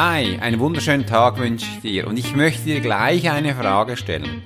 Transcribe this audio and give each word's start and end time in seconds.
Hi, 0.00 0.38
einen 0.38 0.60
wunderschönen 0.60 1.06
Tag 1.06 1.40
wünsche 1.40 1.66
ich 1.66 1.80
dir 1.80 2.06
und 2.06 2.16
ich 2.16 2.36
möchte 2.36 2.66
dir 2.66 2.78
gleich 2.78 3.28
eine 3.28 3.52
Frage 3.56 3.96
stellen. 3.96 4.44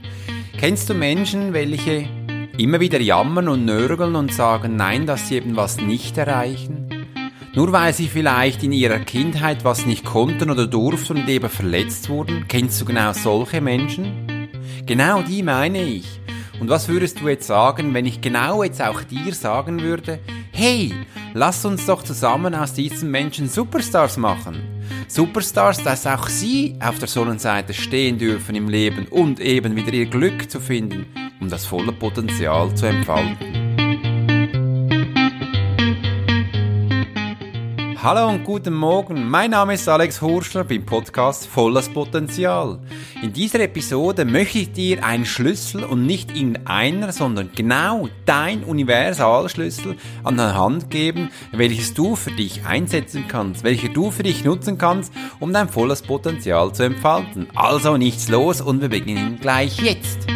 Kennst 0.56 0.88
du 0.88 0.94
Menschen, 0.94 1.52
welche 1.52 2.08
immer 2.56 2.80
wieder 2.80 2.98
jammern 2.98 3.48
und 3.48 3.66
nörgeln 3.66 4.16
und 4.16 4.32
sagen 4.32 4.76
nein, 4.76 5.04
dass 5.04 5.28
sie 5.28 5.36
eben 5.36 5.54
was 5.54 5.76
nicht 5.76 6.16
erreichen? 6.16 6.88
Nur 7.52 7.70
weil 7.70 7.92
sie 7.92 8.08
vielleicht 8.08 8.62
in 8.62 8.72
ihrer 8.72 9.00
Kindheit 9.00 9.62
was 9.62 9.84
nicht 9.84 10.06
konnten 10.06 10.50
oder 10.50 10.66
durften 10.66 11.18
und 11.18 11.28
eben 11.28 11.50
verletzt 11.50 12.08
wurden? 12.08 12.46
Kennst 12.48 12.80
du 12.80 12.86
genau 12.86 13.12
solche 13.12 13.60
Menschen? 13.60 14.48
Genau 14.86 15.20
die 15.20 15.42
meine 15.42 15.82
ich. 15.82 16.18
Und 16.60 16.70
was 16.70 16.88
würdest 16.88 17.20
du 17.20 17.28
jetzt 17.28 17.46
sagen, 17.46 17.92
wenn 17.92 18.06
ich 18.06 18.22
genau 18.22 18.62
jetzt 18.62 18.80
auch 18.80 19.02
dir 19.02 19.34
sagen 19.34 19.82
würde, 19.82 20.18
hey, 20.62 20.94
lass 21.34 21.64
uns 21.64 21.86
doch 21.86 22.04
zusammen 22.04 22.54
aus 22.54 22.72
diesen 22.72 23.10
Menschen 23.10 23.48
Superstars 23.48 24.16
machen. 24.16 24.62
Superstars, 25.08 25.82
dass 25.82 26.06
auch 26.06 26.28
sie 26.28 26.76
auf 26.78 27.00
der 27.00 27.08
Sonnenseite 27.08 27.74
stehen 27.74 28.16
dürfen 28.16 28.54
im 28.54 28.68
Leben 28.68 29.08
und 29.08 29.40
eben 29.40 29.74
wieder 29.74 29.92
ihr 29.92 30.06
Glück 30.06 30.48
zu 30.48 30.60
finden, 30.60 31.06
um 31.40 31.48
das 31.48 31.66
volle 31.66 31.90
Potenzial 31.90 32.72
zu 32.76 32.86
entfalten. 32.86 33.61
Hallo 38.02 38.28
und 38.30 38.42
guten 38.42 38.74
Morgen, 38.74 39.30
mein 39.30 39.52
Name 39.52 39.74
ist 39.74 39.88
Alex 39.88 40.20
Horschler 40.20 40.64
beim 40.64 40.84
Podcast 40.84 41.46
Volles 41.46 41.88
Potenzial. 41.88 42.80
In 43.22 43.32
dieser 43.32 43.60
Episode 43.60 44.24
möchte 44.24 44.58
ich 44.58 44.72
dir 44.72 45.04
einen 45.04 45.24
Schlüssel 45.24 45.84
und 45.84 46.04
nicht 46.04 46.34
irgendeiner, 46.34 47.12
sondern 47.12 47.50
genau 47.54 48.08
dein 48.26 48.64
Universalschlüssel 48.64 49.94
an 50.24 50.36
der 50.36 50.56
Hand 50.56 50.90
geben, 50.90 51.30
welches 51.52 51.94
du 51.94 52.16
für 52.16 52.32
dich 52.32 52.66
einsetzen 52.66 53.26
kannst, 53.28 53.62
welche 53.62 53.88
du 53.88 54.10
für 54.10 54.24
dich 54.24 54.42
nutzen 54.42 54.78
kannst, 54.78 55.12
um 55.38 55.52
dein 55.52 55.68
volles 55.68 56.02
Potenzial 56.02 56.74
zu 56.74 56.82
entfalten. 56.82 57.46
Also 57.54 57.96
nichts 57.98 58.28
los 58.28 58.60
und 58.60 58.80
wir 58.80 58.88
beginnen 58.88 59.38
gleich 59.40 59.80
jetzt. 59.80 60.26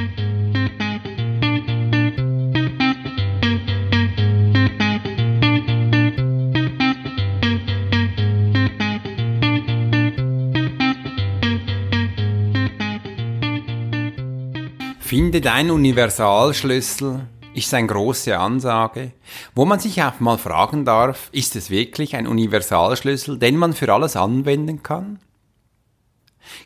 Finde 15.06 15.40
deinen 15.40 15.70
Universalschlüssel 15.70 17.28
ist 17.54 17.72
eine 17.74 17.86
große 17.86 18.36
Ansage, 18.36 19.12
wo 19.54 19.64
man 19.64 19.78
sich 19.78 20.02
auch 20.02 20.18
mal 20.18 20.36
fragen 20.36 20.84
darf, 20.84 21.28
ist 21.30 21.54
es 21.54 21.70
wirklich 21.70 22.16
ein 22.16 22.26
Universalschlüssel, 22.26 23.38
den 23.38 23.56
man 23.56 23.72
für 23.72 23.94
alles 23.94 24.16
anwenden 24.16 24.82
kann? 24.82 25.20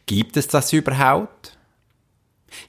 Gibt 0.06 0.38
es 0.38 0.48
das 0.48 0.72
überhaupt? 0.72 1.58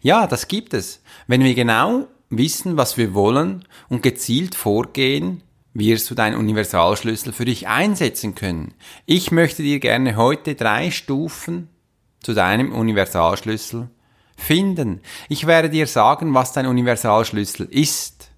Ja, 0.02 0.28
das 0.28 0.50
gibt 0.50 0.74
es. 0.74 1.02
Wenn 1.28 1.42
wir 1.42 1.56
genau 1.56 2.06
wissen, 2.30 2.76
was 2.76 2.98
wir 2.98 3.14
wollen 3.14 3.66
und 3.88 4.04
gezielt 4.04 4.56
vorgehen, 4.56 5.42
wirst 5.74 6.12
du 6.12 6.16
deinen 6.16 6.36
Universalschlüssel 6.36 7.32
für 7.32 7.46
dich 7.46 7.70
einsetzen 7.70 8.36
können. 8.36 8.74
Ich 9.06 9.32
möchte 9.32 9.64
dir 9.64 9.80
gerne 9.80 10.18
heute 10.18 10.56
drei 10.56 10.92
Stufen 10.92 11.70
zu 12.20 12.34
deinem 12.34 12.74
Universalschlüssel 12.74 13.90
finden. 14.42 15.02
Ich 15.30 15.47
werde 15.47 15.70
dir 15.70 15.88
sagen, 15.88 16.34
was 16.34 16.53
dein 16.53 16.66
Universalschlüssel 16.66 17.67
ist. 17.67 18.31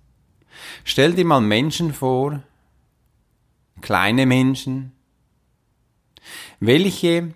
Stell 0.84 1.14
dir 1.14 1.26
mal 1.26 1.42
Menschen 1.42 1.94
vor, 1.94 2.44
kleine 3.82 4.26
Menschen, 4.26 4.92
welche 6.60 7.34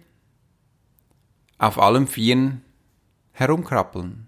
auf 1.57 1.79
allen 1.79 2.07
Vieren 2.07 2.61
herumkrabbeln. 3.31 4.27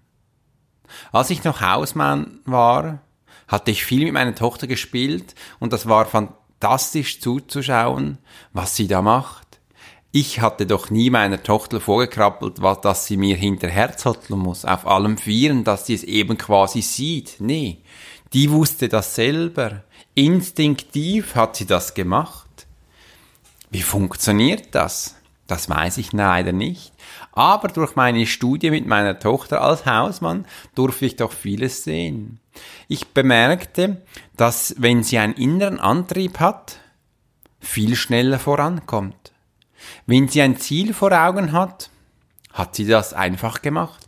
Als 1.12 1.30
ich 1.30 1.44
noch 1.44 1.60
Hausmann 1.60 2.40
war, 2.44 3.00
hatte 3.46 3.70
ich 3.70 3.84
viel 3.84 4.04
mit 4.04 4.12
meiner 4.12 4.34
Tochter 4.34 4.66
gespielt 4.66 5.34
und 5.58 5.72
das 5.72 5.88
war 5.88 6.06
fantastisch 6.06 7.20
zuzuschauen, 7.20 8.18
was 8.52 8.76
sie 8.76 8.88
da 8.88 9.02
macht. 9.02 9.49
Ich 10.12 10.40
hatte 10.40 10.66
doch 10.66 10.90
nie 10.90 11.08
meiner 11.08 11.40
Tochter 11.40 11.80
vorgekrabbelt, 11.80 12.60
was, 12.60 12.80
dass 12.80 13.06
sie 13.06 13.16
mir 13.16 13.36
hinterherzotteln 13.36 14.40
muss, 14.40 14.64
auf 14.64 14.84
allem 14.84 15.18
Vieren, 15.18 15.62
dass 15.62 15.86
sie 15.86 15.94
es 15.94 16.02
eben 16.02 16.36
quasi 16.36 16.82
sieht. 16.82 17.36
Nee, 17.38 17.78
die 18.32 18.50
wusste 18.50 18.88
das 18.88 19.14
selber. 19.14 19.84
Instinktiv 20.16 21.36
hat 21.36 21.54
sie 21.54 21.66
das 21.66 21.94
gemacht. 21.94 22.66
Wie 23.70 23.82
funktioniert 23.82 24.74
das? 24.74 25.14
Das 25.46 25.68
weiß 25.68 25.98
ich 25.98 26.12
leider 26.12 26.52
nicht. 26.52 26.92
Aber 27.32 27.68
durch 27.68 27.94
meine 27.94 28.26
Studie 28.26 28.70
mit 28.70 28.86
meiner 28.86 29.18
Tochter 29.18 29.62
als 29.62 29.86
Hausmann 29.86 30.44
durfte 30.74 31.06
ich 31.06 31.16
doch 31.16 31.32
vieles 31.32 31.84
sehen. 31.84 32.40
Ich 32.88 33.08
bemerkte, 33.08 34.02
dass 34.36 34.74
wenn 34.78 35.04
sie 35.04 35.18
einen 35.18 35.34
inneren 35.34 35.78
Antrieb 35.78 36.40
hat, 36.40 36.78
viel 37.60 37.94
schneller 37.94 38.40
vorankommt. 38.40 39.29
Wenn 40.06 40.28
sie 40.28 40.42
ein 40.42 40.56
Ziel 40.56 40.94
vor 40.94 41.12
Augen 41.12 41.52
hat, 41.52 41.90
hat 42.52 42.74
sie 42.74 42.86
das 42.86 43.12
einfach 43.12 43.62
gemacht. 43.62 44.06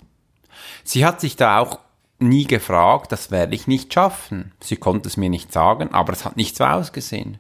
Sie 0.85 1.05
hat 1.05 1.21
sich 1.21 1.37
da 1.37 1.59
auch 1.59 1.79
nie 2.19 2.45
gefragt, 2.45 3.13
das 3.13 3.31
werde 3.31 3.55
ich 3.55 3.67
nicht 3.67 3.93
schaffen. 3.93 4.53
Sie 4.61 4.77
konnte 4.77 5.09
es 5.09 5.17
mir 5.17 5.31
nicht 5.31 5.53
sagen, 5.53 5.93
aber 5.93 6.13
es 6.13 6.25
hat 6.25 6.37
nicht 6.37 6.57
so 6.57 6.65
ausgesehen. 6.65 7.39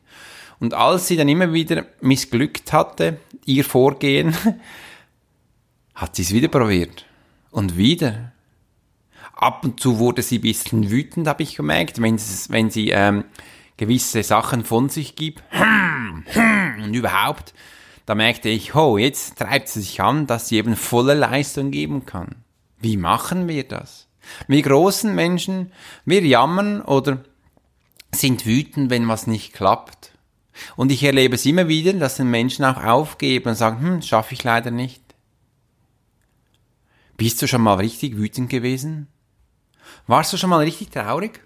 Und 0.60 0.75
als 0.75 1.09
sie 1.09 1.16
dann 1.16 1.28
immer 1.28 1.53
wieder 1.53 1.87
missglückt 2.00 2.72
hatte, 2.72 3.19
ihr 3.44 3.65
Vorgehen, 3.65 4.37
hat 5.94 6.16
sie 6.16 6.22
es 6.22 6.32
wieder 6.32 6.49
probiert. 6.49 7.04
Und 7.50 7.76
wieder. 7.76 8.32
Ab 9.34 9.64
und 9.64 9.81
zu 9.81 9.99
wurde 9.99 10.22
sie 10.22 10.38
ein 10.38 10.43
bisschen 10.43 10.91
wütend, 10.91 11.26
habe 11.26 11.43
ich 11.43 11.56
gemerkt, 11.56 12.00
wenn 12.00 12.16
sie, 12.16 12.50
wenn 12.50 12.70
sie 12.70 12.91
ähm, 12.91 13.25
gewisse 13.76 14.22
Sachen 14.22 14.64
von 14.64 14.88
sich 14.88 15.16
gibt. 15.16 15.43
Und 16.84 16.94
überhaupt 16.94 17.53
da 18.06 18.14
merkte 18.14 18.48
ich, 18.48 18.74
oh, 18.74 18.98
jetzt 18.98 19.38
treibt 19.38 19.68
sie 19.68 19.80
sich 19.80 20.00
an, 20.00 20.26
dass 20.26 20.48
sie 20.48 20.56
eben 20.56 20.76
volle 20.76 21.14
Leistung 21.14 21.70
geben 21.70 22.04
kann. 22.04 22.44
Wie 22.78 22.96
machen 22.96 23.48
wir 23.48 23.66
das? 23.66 24.08
Wir 24.48 24.62
großen 24.62 25.14
Menschen, 25.14 25.72
wir 26.04 26.22
jammern 26.22 26.80
oder 26.80 27.22
sind 28.14 28.46
wütend, 28.46 28.90
wenn 28.90 29.08
was 29.08 29.26
nicht 29.26 29.52
klappt. 29.52 30.12
Und 30.76 30.92
ich 30.92 31.02
erlebe 31.02 31.34
es 31.34 31.46
immer 31.46 31.68
wieder, 31.68 31.92
dass 31.94 32.16
den 32.16 32.30
Menschen 32.30 32.64
auch 32.64 32.82
aufgeben 32.82 33.50
und 33.50 33.54
sagen, 33.54 33.80
hm, 33.80 34.02
schaffe 34.02 34.34
ich 34.34 34.44
leider 34.44 34.70
nicht. 34.70 35.02
Bist 37.16 37.40
du 37.40 37.48
schon 37.48 37.62
mal 37.62 37.74
richtig 37.74 38.16
wütend 38.16 38.50
gewesen? 38.50 39.08
Warst 40.06 40.32
du 40.32 40.36
schon 40.36 40.50
mal 40.50 40.58
richtig 40.58 40.90
traurig? 40.90 41.40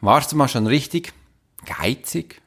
Warst 0.00 0.32
du 0.32 0.36
mal 0.36 0.48
schon 0.48 0.66
richtig 0.66 1.12
geizig? 1.64 2.40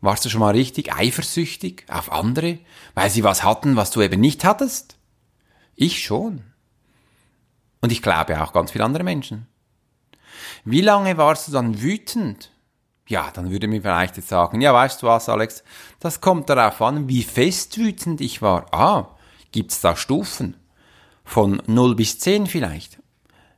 Warst 0.00 0.24
du 0.24 0.30
schon 0.30 0.40
mal 0.40 0.54
richtig 0.54 0.94
eifersüchtig 0.94 1.84
auf 1.88 2.10
andere, 2.10 2.58
weil 2.94 3.10
sie 3.10 3.22
was 3.22 3.44
hatten, 3.44 3.76
was 3.76 3.90
du 3.90 4.00
eben 4.00 4.20
nicht 4.20 4.44
hattest? 4.44 4.96
Ich 5.74 6.02
schon. 6.02 6.42
Und 7.80 7.92
ich 7.92 8.02
glaube 8.02 8.42
auch 8.42 8.52
ganz 8.52 8.70
viele 8.70 8.84
andere 8.84 9.04
Menschen. 9.04 9.46
Wie 10.64 10.80
lange 10.80 11.16
warst 11.16 11.48
du 11.48 11.52
dann 11.52 11.80
wütend? 11.82 12.50
Ja, 13.06 13.30
dann 13.32 13.50
würde 13.50 13.66
mir 13.66 13.82
vielleicht 13.82 14.16
jetzt 14.16 14.28
sagen, 14.28 14.60
ja, 14.60 14.72
weißt 14.72 15.02
du 15.02 15.06
was, 15.06 15.28
Alex, 15.28 15.64
das 15.98 16.20
kommt 16.20 16.48
darauf 16.48 16.80
an, 16.80 17.08
wie 17.08 17.22
fest 17.22 17.76
wütend 17.76 18.20
ich 18.20 18.40
war. 18.40 18.72
Ah, 18.72 19.16
gibt's 19.52 19.80
da 19.80 19.96
Stufen? 19.96 20.56
Von 21.24 21.62
0 21.66 21.96
bis 21.96 22.18
10 22.18 22.46
vielleicht. 22.46 22.98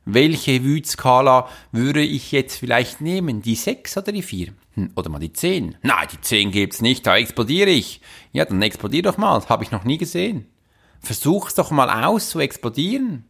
Welche 0.05 0.63
Wütskala 0.63 1.47
würde 1.71 2.01
ich 2.01 2.31
jetzt 2.31 2.57
vielleicht 2.57 2.99
nehmen? 2.99 3.41
Die 3.41 3.55
6 3.55 3.97
oder 3.97 4.11
die 4.11 4.21
4? 4.21 4.53
Hm, 4.75 4.91
oder 4.95 5.09
mal 5.09 5.19
die 5.19 5.33
10? 5.33 5.75
Nein, 5.81 6.07
die 6.11 6.21
10 6.21 6.51
gibt's 6.51 6.81
nicht, 6.81 7.05
da 7.05 7.17
explodiere 7.17 7.69
ich. 7.69 8.01
Ja, 8.31 8.45
dann 8.45 8.61
explodier 8.61 9.03
doch 9.03 9.17
mal, 9.17 9.35
das 9.35 9.49
habe 9.49 9.63
ich 9.63 9.71
noch 9.71 9.83
nie 9.83 9.97
gesehen. 9.97 10.47
Versuch's 10.99 11.55
doch 11.55 11.71
mal 11.71 12.05
aus 12.05 12.29
zu 12.29 12.39
explodieren. 12.39 13.25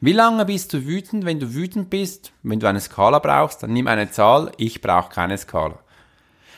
Wie 0.00 0.12
lange 0.12 0.44
bist 0.44 0.72
du 0.72 0.86
wütend, 0.86 1.24
wenn 1.24 1.40
du 1.40 1.54
wütend 1.54 1.90
bist? 1.90 2.32
Wenn 2.42 2.60
du 2.60 2.68
eine 2.68 2.80
Skala 2.80 3.18
brauchst, 3.18 3.62
dann 3.62 3.72
nimm 3.72 3.88
eine 3.88 4.10
Zahl, 4.10 4.52
ich 4.56 4.80
brauche 4.80 5.10
keine 5.10 5.36
Skala. 5.36 5.78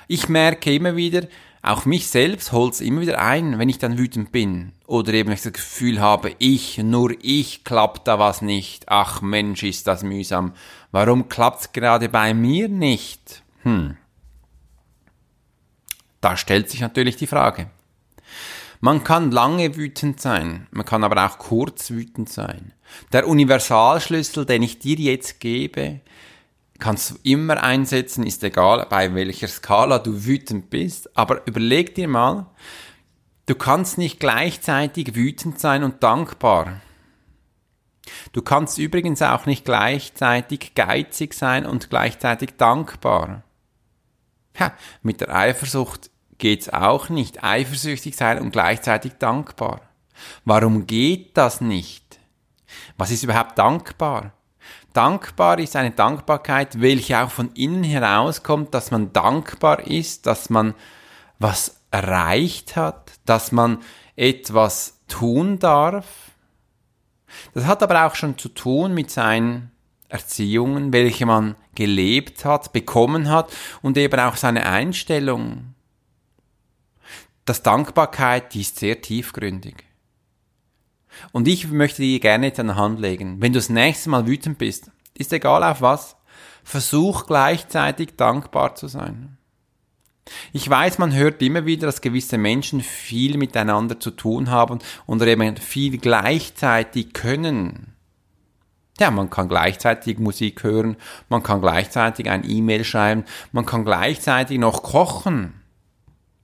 Ich 0.08 0.28
merke 0.28 0.74
immer 0.74 0.94
wieder, 0.96 1.26
auch 1.62 1.84
mich 1.84 2.08
selbst 2.08 2.52
holt's 2.52 2.80
immer 2.80 3.02
wieder 3.02 3.18
ein, 3.18 3.58
wenn 3.58 3.68
ich 3.68 3.78
dann 3.78 3.98
wütend 3.98 4.32
bin. 4.32 4.72
Oder 4.86 5.12
eben 5.12 5.30
ich 5.32 5.42
das 5.42 5.52
Gefühl 5.52 6.00
habe, 6.00 6.34
ich, 6.38 6.78
nur 6.78 7.12
ich 7.22 7.64
klappt 7.64 8.08
da 8.08 8.18
was 8.18 8.40
nicht. 8.40 8.84
Ach 8.88 9.20
Mensch, 9.20 9.62
ist 9.62 9.86
das 9.86 10.02
mühsam. 10.02 10.54
Warum 10.90 11.28
klappt's 11.28 11.72
gerade 11.72 12.08
bei 12.08 12.34
mir 12.34 12.68
nicht? 12.68 13.42
Hm. 13.62 13.96
Da 16.20 16.36
stellt 16.36 16.70
sich 16.70 16.80
natürlich 16.80 17.16
die 17.16 17.26
Frage. 17.26 17.70
Man 18.82 19.04
kann 19.04 19.30
lange 19.30 19.76
wütend 19.76 20.20
sein, 20.20 20.66
man 20.70 20.86
kann 20.86 21.04
aber 21.04 21.26
auch 21.26 21.38
kurz 21.38 21.90
wütend 21.90 22.30
sein. 22.30 22.72
Der 23.12 23.28
Universalschlüssel, 23.28 24.46
den 24.46 24.62
ich 24.62 24.78
dir 24.78 24.96
jetzt 24.96 25.38
gebe, 25.38 26.00
kannst 26.78 27.10
du 27.10 27.14
immer 27.22 27.62
einsetzen, 27.62 28.26
ist 28.26 28.42
egal, 28.42 28.86
bei 28.88 29.14
welcher 29.14 29.48
Skala 29.48 29.98
du 29.98 30.24
wütend 30.24 30.70
bist. 30.70 31.14
Aber 31.16 31.46
überleg 31.46 31.94
dir 31.94 32.08
mal, 32.08 32.46
du 33.46 33.54
kannst 33.54 33.98
nicht 33.98 34.18
gleichzeitig 34.18 35.14
wütend 35.14 35.60
sein 35.60 35.84
und 35.84 36.02
dankbar. 36.02 36.80
Du 38.32 38.40
kannst 38.40 38.78
übrigens 38.78 39.20
auch 39.20 39.44
nicht 39.44 39.66
gleichzeitig 39.66 40.74
geizig 40.74 41.34
sein 41.34 41.66
und 41.66 41.90
gleichzeitig 41.90 42.56
dankbar. 42.56 43.42
Ja, 44.58 44.72
mit 45.02 45.20
der 45.20 45.34
Eifersucht 45.34 46.10
geht's 46.38 46.68
auch 46.68 47.08
nicht. 47.08 47.44
Eifersüchtig 47.44 48.16
sein 48.16 48.40
und 48.40 48.50
gleichzeitig 48.50 49.14
dankbar. 49.18 49.82
Warum 50.44 50.86
geht 50.86 51.36
das 51.36 51.60
nicht? 51.60 52.18
Was 52.96 53.10
ist 53.10 53.22
überhaupt 53.22 53.58
dankbar? 53.58 54.32
Dankbar 54.92 55.58
ist 55.60 55.76
eine 55.76 55.92
Dankbarkeit, 55.92 56.80
welche 56.80 57.20
auch 57.20 57.30
von 57.30 57.52
innen 57.52 57.84
herauskommt, 57.84 58.74
dass 58.74 58.90
man 58.90 59.12
dankbar 59.12 59.86
ist, 59.86 60.26
dass 60.26 60.50
man 60.50 60.74
was 61.38 61.80
erreicht 61.90 62.76
hat, 62.76 63.12
dass 63.24 63.52
man 63.52 63.78
etwas 64.16 65.00
tun 65.08 65.58
darf. 65.58 66.06
Das 67.54 67.66
hat 67.66 67.82
aber 67.82 68.06
auch 68.06 68.14
schon 68.16 68.36
zu 68.36 68.48
tun 68.48 68.92
mit 68.92 69.10
seinen 69.10 69.70
Erziehungen, 70.10 70.92
welche 70.92 71.26
man 71.26 71.56
gelebt 71.74 72.44
hat, 72.44 72.72
bekommen 72.72 73.30
hat 73.30 73.52
und 73.80 73.96
eben 73.96 74.20
auch 74.20 74.36
seine 74.36 74.66
Einstellung. 74.66 75.74
Das 77.44 77.62
Dankbarkeit, 77.62 78.54
die 78.54 78.60
ist 78.60 78.78
sehr 78.78 79.00
tiefgründig. 79.00 79.84
Und 81.32 81.48
ich 81.48 81.68
möchte 81.68 82.02
dir 82.02 82.20
gerne 82.20 82.46
jetzt 82.46 82.60
an 82.60 82.68
der 82.68 82.76
Hand 82.76 83.00
legen. 83.00 83.40
Wenn 83.40 83.52
du 83.52 83.58
das 83.58 83.68
nächste 83.68 84.10
Mal 84.10 84.26
wütend 84.26 84.58
bist, 84.58 84.90
ist 85.14 85.32
egal 85.32 85.62
auf 85.64 85.80
was, 85.80 86.16
versuch 86.62 87.26
gleichzeitig 87.26 88.16
dankbar 88.16 88.74
zu 88.74 88.88
sein. 88.88 89.36
Ich 90.52 90.68
weiß, 90.68 90.98
man 90.98 91.14
hört 91.14 91.42
immer 91.42 91.66
wieder, 91.66 91.86
dass 91.86 92.00
gewisse 92.00 92.38
Menschen 92.38 92.80
viel 92.80 93.36
miteinander 93.36 93.98
zu 93.98 94.10
tun 94.10 94.50
haben 94.50 94.78
und 95.06 95.22
eben 95.22 95.56
viel 95.56 95.98
gleichzeitig 95.98 97.12
können. 97.12 97.89
Ja, 99.00 99.10
man 99.10 99.30
kann 99.30 99.48
gleichzeitig 99.48 100.18
Musik 100.18 100.62
hören, 100.62 100.96
man 101.30 101.42
kann 101.42 101.62
gleichzeitig 101.62 102.28
ein 102.28 102.48
E-Mail 102.48 102.84
schreiben, 102.84 103.24
man 103.50 103.64
kann 103.64 103.86
gleichzeitig 103.86 104.58
noch 104.58 104.82
kochen. 104.82 105.54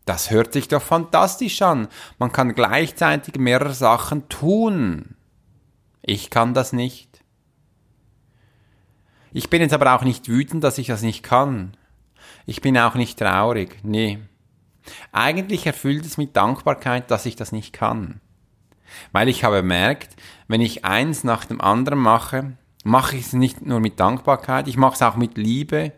Das 0.06 0.30
hört 0.30 0.54
sich 0.54 0.66
doch 0.68 0.80
fantastisch 0.80 1.60
an. 1.60 1.88
Man 2.18 2.32
kann 2.32 2.54
gleichzeitig 2.54 3.34
mehrere 3.36 3.74
Sachen 3.74 4.28
tun. 4.30 5.16
Ich 6.00 6.30
kann 6.30 6.54
das 6.54 6.72
nicht. 6.72 7.22
Ich 9.32 9.50
bin 9.50 9.60
jetzt 9.60 9.74
aber 9.74 9.94
auch 9.94 10.02
nicht 10.02 10.28
wütend, 10.28 10.64
dass 10.64 10.78
ich 10.78 10.86
das 10.86 11.02
nicht 11.02 11.22
kann. 11.22 11.76
Ich 12.46 12.62
bin 12.62 12.78
auch 12.78 12.94
nicht 12.94 13.18
traurig. 13.18 13.80
Nee. 13.82 14.20
Eigentlich 15.12 15.66
erfüllt 15.66 16.06
es 16.06 16.16
mit 16.16 16.36
Dankbarkeit, 16.36 17.10
dass 17.10 17.26
ich 17.26 17.36
das 17.36 17.52
nicht 17.52 17.74
kann. 17.74 18.20
Weil 19.12 19.28
ich 19.28 19.44
habe 19.44 19.62
bemerkt, 19.62 20.16
wenn 20.48 20.60
ich 20.60 20.84
eins 20.84 21.24
nach 21.24 21.44
dem 21.44 21.60
anderen 21.60 21.98
mache, 21.98 22.52
mache 22.84 23.16
ich 23.16 23.26
es 23.26 23.32
nicht 23.32 23.64
nur 23.66 23.80
mit 23.80 23.98
Dankbarkeit, 24.00 24.68
ich 24.68 24.76
mache 24.76 24.94
es 24.94 25.02
auch 25.02 25.16
mit 25.16 25.36
Liebe. 25.36 25.92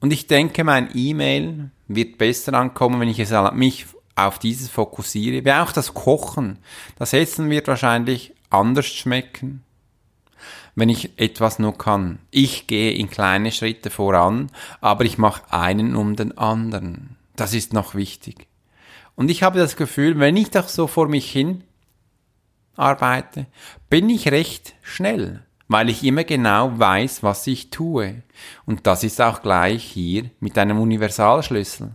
Und 0.00 0.12
ich 0.12 0.26
denke, 0.26 0.62
mein 0.64 0.90
E-Mail, 0.94 1.70
wird 1.88 2.18
besser 2.18 2.54
ankommen, 2.54 3.00
wenn 3.00 3.08
ich 3.08 3.18
es 3.18 3.32
mich 3.54 3.86
auf 4.14 4.38
dieses 4.38 4.68
fokussiere. 4.68 5.44
Wie 5.44 5.52
auch 5.52 5.72
das 5.72 5.94
Kochen. 5.94 6.58
Das 6.96 7.12
Essen 7.12 7.50
wird 7.50 7.66
wahrscheinlich 7.66 8.34
anders 8.50 8.86
schmecken, 8.86 9.64
wenn 10.74 10.88
ich 10.88 11.18
etwas 11.18 11.58
nur 11.58 11.76
kann. 11.76 12.18
Ich 12.30 12.66
gehe 12.66 12.92
in 12.92 13.10
kleine 13.10 13.50
Schritte 13.52 13.90
voran, 13.90 14.50
aber 14.80 15.04
ich 15.04 15.18
mache 15.18 15.52
einen 15.52 15.96
um 15.96 16.14
den 16.14 16.36
anderen. 16.36 17.16
Das 17.36 17.54
ist 17.54 17.72
noch 17.72 17.94
wichtig. 17.94 18.46
Und 19.14 19.30
ich 19.30 19.42
habe 19.42 19.58
das 19.58 19.76
Gefühl, 19.76 20.18
wenn 20.18 20.36
ich 20.36 20.50
doch 20.50 20.68
so 20.68 20.86
vor 20.86 21.08
mich 21.08 21.30
hin 21.30 21.64
arbeite, 22.78 23.46
bin 23.90 24.08
ich 24.08 24.30
recht 24.30 24.74
schnell, 24.82 25.42
weil 25.68 25.88
ich 25.88 26.04
immer 26.04 26.24
genau 26.24 26.78
weiß, 26.78 27.22
was 27.22 27.46
ich 27.46 27.70
tue. 27.70 28.22
Und 28.66 28.86
das 28.86 29.04
ist 29.04 29.20
auch 29.20 29.42
gleich 29.42 29.84
hier 29.84 30.30
mit 30.40 30.56
einem 30.58 30.80
Universalschlüssel. 30.80 31.90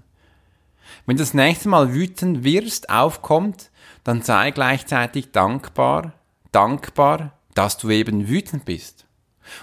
Wenn 1.05 1.17
das 1.17 1.33
nächste 1.33 1.69
Mal 1.69 1.93
wütend 1.93 2.43
wirst, 2.43 2.89
aufkommt, 2.89 3.71
dann 4.03 4.21
sei 4.21 4.51
gleichzeitig 4.51 5.31
dankbar, 5.31 6.13
dankbar, 6.51 7.37
dass 7.53 7.77
du 7.77 7.89
eben 7.89 8.27
wütend 8.27 8.65
bist. 8.65 9.05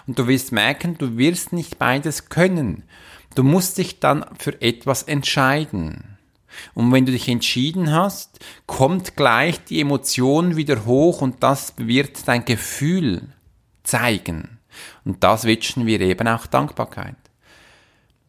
Und 0.07 0.19
du 0.19 0.27
wirst 0.27 0.53
merken, 0.53 0.99
du 0.99 1.17
wirst 1.17 1.53
nicht 1.53 1.79
beides 1.79 2.29
können. 2.29 2.85
Du 3.35 3.43
musst 3.43 3.79
dich 3.79 4.01
dann 4.01 4.25
für 4.39 4.61
etwas 4.61 5.03
entscheiden. 5.05 6.19
Und 6.75 6.93
wenn 6.93 7.07
du 7.07 7.13
dich 7.13 7.29
entschieden 7.29 7.93
hast, 7.93 8.39
kommt 8.67 9.17
gleich 9.17 9.63
die 9.65 9.81
Emotion 9.81 10.57
wieder 10.57 10.85
hoch 10.85 11.21
und 11.21 11.43
das 11.43 11.75
wird 11.77 12.27
dein 12.27 12.45
Gefühl 12.45 13.29
zeigen. 13.83 14.59
Und 15.05 15.25
das 15.25 15.45
wünschen 15.45 15.87
wir 15.87 16.01
eben 16.01 16.29
auch 16.29 16.47
Dankbarkeit. 16.47 17.17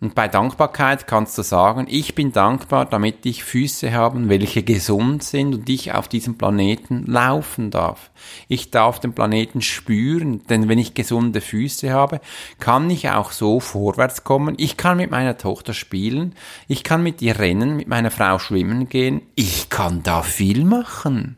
Und 0.02 0.16
bei 0.16 0.28
Dankbarkeit 0.28 1.06
kannst 1.06 1.38
du 1.38 1.44
sagen, 1.44 1.86
ich 1.88 2.16
bin 2.16 2.32
dankbar, 2.32 2.86
damit 2.86 3.24
ich 3.28 3.44
Füße 3.44 3.94
habe, 3.94 4.30
welche 4.30 4.64
gesund 4.64 5.24
sind 5.24 5.54
und 5.54 5.70
ich 5.70 5.94
auf 5.94 6.08
diesem 6.08 6.40
Planeten 6.40 7.06
laufen 7.06 7.70
darf. 7.70 8.10
Ich 8.48 8.72
darf 8.72 9.00
den 9.00 9.14
Planeten 9.14 9.62
spüren, 9.62 10.44
denn 10.48 10.68
wenn 10.68 10.80
ich 10.80 10.96
gesunde 10.96 11.40
Füße 11.40 11.94
habe, 11.94 12.20
kann 12.60 12.90
ich 12.90 13.12
auch 13.12 13.32
so 13.32 13.60
vorwärts 13.60 14.24
kommen. 14.24 14.56
Ich 14.58 14.76
kann 14.76 14.98
mit 14.98 15.12
meiner 15.12 15.38
Tochter 15.38 15.76
spielen, 15.76 16.34
ich 16.68 16.84
kann 16.84 17.04
mit 17.04 17.22
ihr 17.22 17.38
rennen, 17.38 17.78
mit 17.78 17.88
meiner 17.88 18.10
Frau 18.10 18.40
schwimmen 18.40 18.90
gehen. 18.90 19.22
Ich 19.36 19.70
kann 19.70 20.02
da 20.02 20.24
viel 20.24 20.66
machen. 20.66 21.38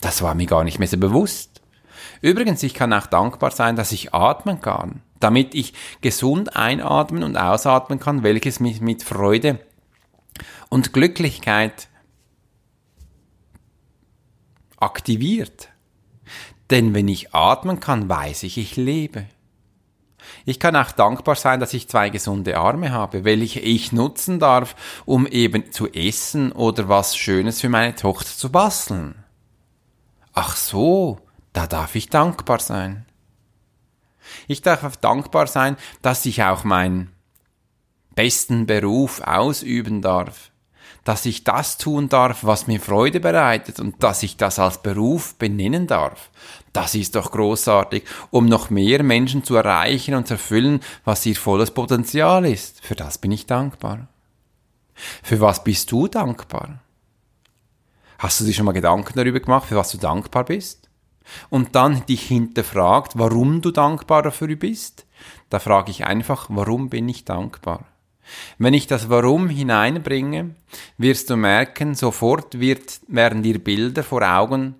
Das 0.00 0.20
war 0.20 0.34
mir 0.34 0.46
gar 0.46 0.64
nicht 0.64 0.80
mehr 0.80 0.88
so 0.88 0.98
bewusst. 0.98 1.62
Übrigens, 2.22 2.64
ich 2.64 2.74
kann 2.74 2.92
auch 2.92 3.06
dankbar 3.06 3.52
sein, 3.52 3.76
dass 3.76 3.92
ich 3.92 4.12
atmen 4.12 4.60
kann, 4.60 5.02
damit 5.20 5.54
ich 5.54 5.74
gesund 6.00 6.56
einatmen 6.56 7.22
und 7.22 7.36
ausatmen 7.36 7.98
kann, 7.98 8.22
welches 8.22 8.60
mich 8.60 8.80
mit 8.80 9.02
Freude 9.02 9.60
und 10.68 10.92
Glücklichkeit 10.92 11.88
aktiviert. 14.76 15.68
Denn 16.70 16.94
wenn 16.94 17.08
ich 17.08 17.34
atmen 17.34 17.80
kann, 17.80 18.08
weiß 18.08 18.42
ich, 18.42 18.58
ich 18.58 18.76
lebe. 18.76 19.26
Ich 20.44 20.60
kann 20.60 20.76
auch 20.76 20.92
dankbar 20.92 21.36
sein, 21.36 21.60
dass 21.60 21.74
ich 21.74 21.88
zwei 21.88 22.10
gesunde 22.10 22.58
Arme 22.58 22.92
habe, 22.92 23.24
welche 23.24 23.60
ich 23.60 23.92
nutzen 23.92 24.38
darf, 24.38 24.76
um 25.06 25.26
eben 25.26 25.72
zu 25.72 25.88
essen 25.88 26.52
oder 26.52 26.88
was 26.88 27.16
Schönes 27.16 27.60
für 27.60 27.68
meine 27.68 27.94
Tochter 27.94 28.30
zu 28.30 28.50
basteln. 28.50 29.24
Ach 30.34 30.56
so, 30.56 31.18
da 31.52 31.66
darf 31.66 31.94
ich 31.94 32.10
dankbar 32.10 32.60
sein. 32.60 33.06
Ich 34.46 34.62
darf 34.62 34.96
dankbar 34.96 35.46
sein, 35.46 35.76
dass 36.02 36.26
ich 36.26 36.42
auch 36.42 36.64
meinen 36.64 37.12
besten 38.14 38.66
Beruf 38.66 39.20
ausüben 39.20 40.02
darf, 40.02 40.50
dass 41.04 41.24
ich 41.24 41.44
das 41.44 41.78
tun 41.78 42.08
darf, 42.08 42.44
was 42.44 42.66
mir 42.66 42.80
Freude 42.80 43.20
bereitet 43.20 43.80
und 43.80 44.02
dass 44.02 44.22
ich 44.22 44.36
das 44.36 44.58
als 44.58 44.82
Beruf 44.82 45.36
benennen 45.36 45.86
darf. 45.86 46.30
Das 46.72 46.94
ist 46.94 47.14
doch 47.14 47.30
großartig, 47.30 48.04
um 48.30 48.46
noch 48.46 48.70
mehr 48.70 49.02
Menschen 49.02 49.44
zu 49.44 49.56
erreichen 49.56 50.14
und 50.14 50.26
zu 50.26 50.34
erfüllen, 50.34 50.80
was 51.04 51.24
ihr 51.26 51.36
volles 51.36 51.70
Potenzial 51.70 52.44
ist. 52.44 52.84
Für 52.84 52.94
das 52.94 53.18
bin 53.18 53.32
ich 53.32 53.46
dankbar. 53.46 54.08
Für 55.22 55.40
was 55.40 55.62
bist 55.62 55.92
du 55.92 56.08
dankbar? 56.08 56.80
Hast 58.18 58.40
du 58.40 58.44
dir 58.44 58.52
schon 58.52 58.66
mal 58.66 58.72
Gedanken 58.72 59.12
darüber 59.14 59.38
gemacht, 59.38 59.68
für 59.68 59.76
was 59.76 59.92
du 59.92 59.98
dankbar 59.98 60.44
bist? 60.44 60.87
Und 61.50 61.74
dann 61.74 62.04
dich 62.06 62.22
hinterfragt, 62.22 63.18
warum 63.18 63.60
du 63.60 63.70
dankbar 63.70 64.22
dafür 64.22 64.54
bist, 64.56 65.06
da 65.50 65.58
frage 65.58 65.90
ich 65.90 66.04
einfach, 66.04 66.46
warum 66.48 66.88
bin 66.88 67.08
ich 67.08 67.24
dankbar? 67.24 67.84
Wenn 68.58 68.74
ich 68.74 68.86
das 68.86 69.08
Warum 69.08 69.48
hineinbringe, 69.48 70.54
wirst 70.98 71.30
du 71.30 71.36
merken, 71.36 71.94
sofort 71.94 72.60
wird, 72.60 73.00
werden 73.08 73.42
dir 73.42 73.58
Bilder 73.58 74.02
vor 74.02 74.22
Augen 74.22 74.74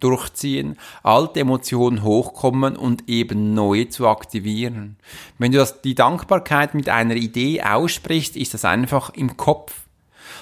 durchziehen, 0.00 0.76
alte 1.02 1.40
Emotionen 1.40 2.02
hochkommen 2.02 2.76
und 2.76 3.08
eben 3.08 3.54
neue 3.54 3.88
zu 3.88 4.08
aktivieren. 4.08 4.96
Wenn 5.38 5.52
du 5.52 5.58
das, 5.58 5.82
die 5.82 5.94
Dankbarkeit 5.94 6.74
mit 6.74 6.88
einer 6.88 7.16
Idee 7.16 7.62
aussprichst, 7.62 8.36
ist 8.36 8.54
das 8.54 8.64
einfach 8.64 9.10
im 9.10 9.36
Kopf. 9.36 9.82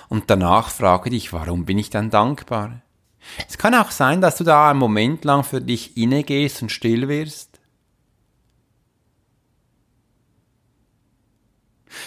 Und 0.09 0.31
danach 0.31 0.71
frage 0.71 1.11
dich, 1.11 1.33
warum 1.33 1.65
bin 1.65 1.79
ich 1.79 1.91
dann 1.91 2.11
dankbar? 2.11 2.82
Es 3.49 3.59
kann 3.59 3.75
auch 3.75 3.91
sein, 3.91 4.21
dass 4.21 4.37
du 4.37 4.45
da 4.45 4.71
einen 4.71 4.79
Moment 4.79 5.25
lang 5.25 5.45
für 5.45 5.61
dich 5.61 5.97
innegehst 5.97 6.63
und 6.63 6.71
still 6.71 7.09
wirst. 7.09 7.61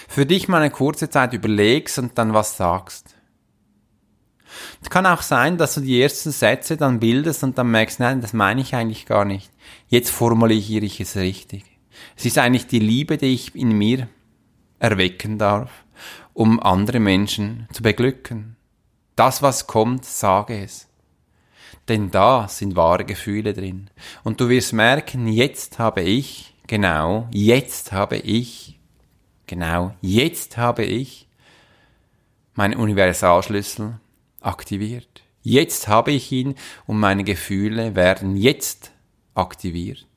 Für 0.08 0.26
dich 0.26 0.48
mal 0.48 0.62
eine 0.62 0.72
kurze 0.72 1.10
Zeit 1.10 1.34
überlegst 1.34 2.00
und 2.00 2.18
dann 2.18 2.34
was 2.34 2.58
sagst. 2.58 3.16
Es 4.82 4.90
kann 4.90 5.06
auch 5.06 5.22
sein, 5.22 5.58
dass 5.58 5.76
du 5.76 5.82
die 5.82 6.02
ersten 6.02 6.32
Sätze 6.32 6.78
dann 6.78 7.00
bildest 7.00 7.44
und 7.44 7.58
dann 7.58 7.72
merkst, 7.72 8.00
nein, 8.00 8.22
das 8.22 8.34
meine 8.34 8.62
ich 8.62 8.76
eigentlich 8.76 9.06
gar 9.06 9.26
nicht. 9.26 9.52
Jetzt 9.88 10.12
formuliere 10.12 10.86
ich 10.86 11.00
es 11.00 11.16
richtig. 11.16 11.64
Es 12.16 12.26
ist 12.26 12.38
eigentlich 12.38 12.68
die 12.68 12.80
Liebe, 12.80 13.18
die 13.18 13.34
ich 13.34 13.56
in 13.56 13.78
mir 13.78 14.08
erwecken 14.80 15.38
darf, 15.38 15.72
um 16.34 16.60
andere 16.62 17.00
Menschen 17.00 17.68
zu 17.72 17.84
beglücken. 17.84 18.56
Das, 19.16 19.42
was 19.42 19.68
kommt, 19.68 20.06
sage 20.06 20.62
es. 20.64 20.88
Denn 21.88 22.10
da 22.10 22.48
sind 22.48 22.76
wahre 22.76 23.06
Gefühle 23.06 23.54
drin. 23.54 23.90
Und 24.24 24.42
du 24.42 24.50
wirst 24.50 24.74
merken, 24.74 25.28
jetzt 25.28 25.78
habe 25.78 26.02
ich, 26.02 26.56
genau, 26.68 27.28
jetzt 27.32 27.92
habe 27.92 28.18
ich, 28.18 28.80
genau, 29.46 29.94
jetzt 30.02 30.58
habe 30.58 30.84
ich 30.84 31.28
meinen 32.56 32.76
Universalschlüssel 32.76 34.00
aktiviert. 34.42 35.22
Jetzt 35.42 35.88
habe 35.88 36.12
ich 36.12 36.32
ihn 36.32 36.56
und 36.88 37.00
meine 37.00 37.24
Gefühle 37.24 37.96
werden 37.96 38.36
jetzt 38.36 38.92
aktiviert. 39.36 40.08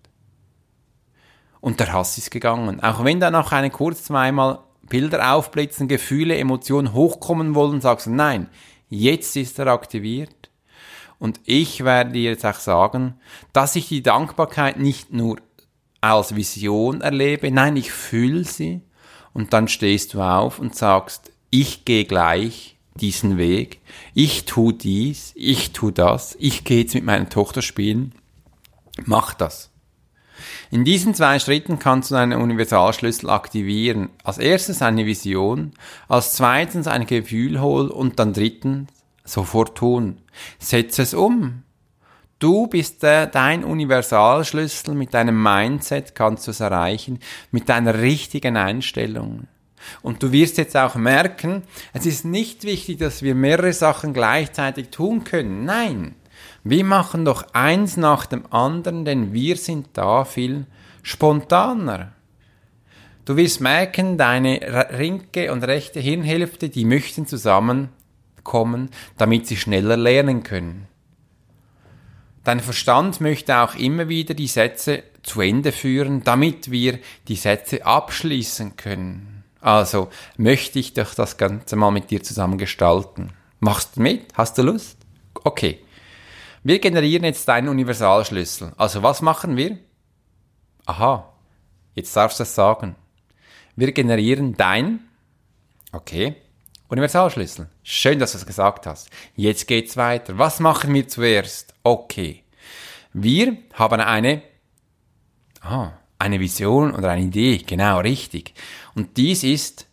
Und 1.61 1.81
der 1.81 1.93
Hass 1.93 2.17
ist 2.17 2.31
gegangen. 2.31 2.83
Auch 2.83 3.05
wenn 3.05 3.21
da 3.21 3.31
noch 3.31 3.53
eine 3.53 3.69
kurz 3.69 4.05
zweimal 4.05 4.61
Bilder 4.89 5.35
aufblitzen, 5.35 5.89
Gefühle, 5.89 6.39
Emotionen 6.39 6.95
hochkommen 6.95 7.55
wollen, 7.55 7.81
sagst 7.81 8.07
du, 8.07 8.11
nein, 8.11 8.49
jetzt 8.89 9.37
ist 9.37 9.59
er 9.59 9.67
aktiviert. 9.67 10.51
Und 11.19 11.41
ich 11.45 11.85
werde 11.85 12.13
dir 12.13 12.31
jetzt 12.31 12.47
auch 12.47 12.61
sagen, 12.61 13.15
dass 13.53 13.77
ich 13.77 13.89
die 13.89 14.03
Dankbarkeit 14.03 14.79
nicht 14.79 15.13
nur 15.13 15.39
als 16.01 16.37
Vision 16.37 17.01
erlebe, 17.01 17.51
nein, 17.51 17.77
ich 17.77 17.91
fühle 17.91 18.45
sie. 18.45 18.81
Und 19.33 19.53
dann 19.53 19.69
stehst 19.69 20.15
du 20.15 20.21
auf 20.21 20.59
und 20.59 20.75
sagst, 20.75 21.33
ich 21.51 21.85
gehe 21.85 22.05
gleich 22.05 22.77
diesen 22.95 23.37
Weg, 23.37 23.81
ich 24.15 24.45
tu 24.45 24.73
dies, 24.73 25.33
ich 25.37 25.73
tu 25.73 25.91
das, 25.91 26.37
ich 26.39 26.65
gehe 26.65 26.83
jetzt 26.83 26.95
mit 26.95 27.05
meiner 27.05 27.29
Tochter 27.29 27.63
spielen, 27.63 28.15
mach 29.05 29.35
das. 29.35 29.71
In 30.71 30.85
diesen 30.85 31.15
zwei 31.15 31.39
Schritten 31.39 31.79
kannst 31.79 32.11
du 32.11 32.15
deinen 32.15 32.41
Universalschlüssel 32.41 33.31
aktivieren. 33.31 34.11
Als 34.23 34.39
erstes 34.39 34.83
eine 34.83 35.07
Vision, 35.07 35.73
als 36.09 36.35
zweitens 36.35 36.87
ein 36.87 37.07
Gefühl 37.07 37.61
holen 37.61 37.91
und 37.91 38.19
dann 38.19 38.33
drittens 38.33 38.91
sofort 39.29 39.77
tun. 39.77 40.21
Setz 40.59 40.99
es 40.99 41.15
um. 41.15 41.63
Du 42.39 42.69
bist 42.69 43.03
der, 43.03 43.27
dein 43.27 43.65
Universalschlüssel, 43.65 44.95
mit 44.95 45.13
deinem 45.13 45.43
Mindset 45.43 46.15
kannst 46.15 46.47
du 46.47 46.53
es 46.53 46.61
erreichen, 46.61 47.19
mit 47.51 47.69
deiner 47.69 47.99
richtigen 47.99 48.57
Einstellung. 48.57 49.49
Und 50.03 50.23
du 50.23 50.33
wirst 50.33 50.59
jetzt 50.59 50.77
auch 50.77 50.95
merken, 50.95 51.63
es 51.93 52.07
ist 52.07 52.25
nicht 52.25 52.65
wichtig, 52.65 52.99
dass 52.99 53.23
wir 53.23 53.35
mehrere 53.35 53.73
Sachen 53.73 54.13
gleichzeitig 54.13 54.91
tun 54.91 55.25
können. 55.25 55.65
Nein, 55.65 56.15
wir 56.65 56.85
machen 56.85 57.25
doch 57.25 57.47
eins 57.53 57.97
nach 57.97 58.27
dem 58.27 58.45
anderen, 58.53 59.05
denn 59.05 59.33
wir 59.33 59.57
sind 59.57 59.89
da 59.95 60.25
viel 60.25 60.67
spontaner. 61.03 62.13
Du 63.25 63.37
wirst 63.37 63.61
merken, 63.61 64.17
deine 64.17 64.87
linke 64.97 65.53
und 65.53 65.63
rechte 65.65 66.01
Hirnhälfte, 66.01 66.69
die 66.69 66.85
möchten 66.85 67.27
zusammenkommen, 68.39 68.91
damit 69.17 69.47
sie 69.47 69.57
schneller 69.57 69.97
lernen 69.97 70.43
können. 70.43 70.87
Dein 72.45 72.61
Verstand 72.61 73.21
möchte 73.21 73.59
auch 73.59 73.75
immer 73.75 74.09
wieder 74.09 74.35
die 74.35 74.47
Sätze 74.47 75.03
zu 75.23 75.41
Ende 75.41 75.73
führen, 75.73 76.25
damit 76.25 76.71
wir 76.71 76.99
die 77.29 77.37
Sätze 77.37 77.85
abschließen 77.85 78.77
können. 78.77 79.45
Also 79.61 80.09
möchte 80.37 80.79
ich 80.79 80.95
doch 80.95 81.15
das 81.15 81.37
Ganze 81.37 81.77
mal 81.77 81.91
mit 81.91 82.11
dir 82.11 82.23
zusammen 82.23 82.59
gestalten. 82.59 83.33
Machst 83.61 83.97
du 83.97 84.03
mit? 84.03 84.33
Hast 84.35 84.57
du 84.57 84.63
Lust? 84.63 84.97
Okay. 85.45 85.81
Wir 86.63 86.79
generieren 86.79 87.25
jetzt 87.25 87.47
deinen 87.49 87.69
Universalschlüssel. 87.69 88.73
Also 88.77 89.03
was 89.03 89.21
machen 89.21 89.57
wir? 89.57 89.79
Aha, 90.87 91.33
jetzt 91.95 92.17
darfst 92.17 92.39
du 92.39 92.45
es 92.45 92.55
sagen. 92.55 92.97
Wir 93.77 93.93
generieren 93.93 94.57
dein, 94.57 95.01
okay, 95.93 96.35
Universalschlüssel. 96.89 97.69
Schön, 97.83 98.19
dass 98.19 98.33
du 98.33 98.39
es 98.39 98.47
gesagt 98.47 98.87
hast. 98.87 99.11
Jetzt 99.37 99.67
geht's 99.67 99.97
weiter. 99.97 100.39
Was 100.39 100.59
machen 100.59 100.93
wir 100.95 101.07
zuerst? 101.07 101.75
Okay. 101.83 102.45
Wir 103.13 103.57
haben 103.75 104.01
eine, 104.01 104.43
ah, 105.61 105.93
eine 106.19 106.41
Vision 106.41 106.95
oder 106.95 107.11
eine 107.11 107.25
Idee, 107.25 107.59
genau, 107.59 108.01
richtig. 108.01 108.55
Und 108.95 109.17
dies 109.17 109.45
ist 109.45 109.87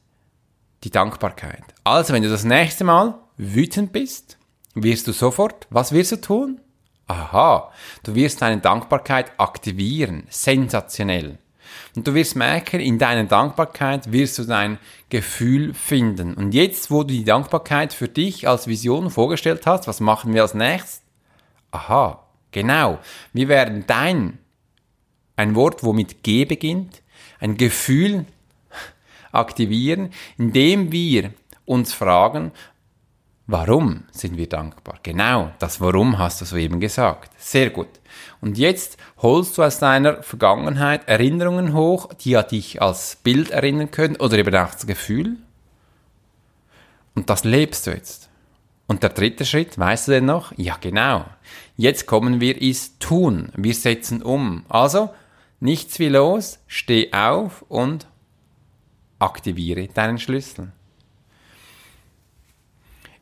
die 0.83 0.89
Dankbarkeit. 0.89 1.63
Also, 1.83 2.13
wenn 2.13 2.23
du 2.23 2.29
das 2.29 2.43
nächste 2.43 2.83
Mal 2.83 3.15
wütend 3.37 3.91
bist, 3.91 4.37
wirst 4.73 5.07
du 5.07 5.11
sofort, 5.11 5.67
was 5.69 5.91
wirst 5.91 6.13
du 6.13 6.21
tun? 6.21 6.61
Aha, 7.07 7.71
du 8.03 8.15
wirst 8.15 8.41
deine 8.41 8.61
Dankbarkeit 8.61 9.31
aktivieren, 9.37 10.25
sensationell. 10.29 11.37
Und 11.95 12.07
du 12.07 12.13
wirst 12.13 12.35
merken, 12.35 12.79
in 12.79 12.99
deiner 12.99 13.23
Dankbarkeit 13.23 14.11
wirst 14.11 14.37
du 14.37 14.43
dein 14.43 14.79
Gefühl 15.09 15.73
finden. 15.73 16.33
Und 16.33 16.53
jetzt, 16.53 16.91
wo 16.91 17.03
du 17.03 17.13
die 17.13 17.23
Dankbarkeit 17.23 17.93
für 17.93 18.09
dich 18.09 18.47
als 18.47 18.67
Vision 18.67 19.09
vorgestellt 19.09 19.65
hast, 19.65 19.87
was 19.87 20.01
machen 20.01 20.33
wir 20.33 20.41
als 20.41 20.53
nächstes? 20.53 21.01
Aha, 21.71 22.23
genau. 22.51 22.99
Wir 23.33 23.47
werden 23.47 23.85
dein 23.87 24.39
ein 25.35 25.55
Wort, 25.55 25.83
womit 25.83 26.23
G 26.23 26.45
beginnt, 26.45 27.01
ein 27.39 27.57
Gefühl 27.57 28.25
aktivieren, 29.31 30.11
indem 30.37 30.91
wir 30.91 31.31
uns 31.65 31.93
fragen, 31.93 32.51
warum 33.47 34.03
sind 34.11 34.37
wir 34.37 34.49
dankbar? 34.49 34.99
Genau, 35.03 35.51
das 35.59 35.81
Warum 35.81 36.17
hast 36.17 36.41
du 36.41 36.45
soeben 36.45 36.79
gesagt. 36.79 37.31
Sehr 37.37 37.69
gut. 37.69 37.87
Und 38.41 38.57
jetzt 38.57 38.97
holst 39.17 39.57
du 39.57 39.63
aus 39.63 39.79
deiner 39.79 40.23
Vergangenheit 40.23 41.07
Erinnerungen 41.07 41.73
hoch, 41.73 42.13
die 42.13 42.37
an 42.37 42.47
dich 42.47 42.81
als 42.81 43.17
Bild 43.23 43.51
erinnern 43.51 43.91
können 43.91 44.15
oder 44.15 44.37
eben 44.37 44.55
auch 44.55 44.71
das 44.71 44.87
Gefühl. 44.87 45.37
Und 47.13 47.29
das 47.29 47.43
lebst 47.43 47.87
du 47.87 47.91
jetzt. 47.91 48.29
Und 48.87 49.03
der 49.03 49.09
dritte 49.09 49.45
Schritt, 49.45 49.79
weißt 49.79 50.07
du 50.07 50.11
denn 50.11 50.25
noch? 50.25 50.53
Ja, 50.57 50.77
genau. 50.79 51.25
Jetzt 51.75 52.05
kommen 52.05 52.39
wir 52.39 52.61
ins 52.61 52.99
Tun. 52.99 53.51
Wir 53.55 53.73
setzen 53.73 54.21
um. 54.21 54.63
Also, 54.69 55.09
Nichts 55.59 55.99
wie 55.99 56.09
los, 56.09 56.59
steh 56.67 57.11
auf 57.13 57.63
und 57.69 58.07
aktiviere 59.19 59.87
deinen 59.87 60.19
Schlüssel. 60.19 60.71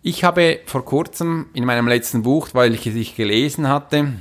Ich 0.05 0.25
habe 0.25 0.59
vor 0.65 0.83
kurzem 0.83 1.45
in 1.53 1.63
meinem 1.63 1.87
letzten 1.87 2.23
Buch, 2.23 2.49
weil 2.51 2.73
ich 2.73 2.85
es 2.85 3.15
gelesen 3.15 3.69
hatte, 3.69 4.11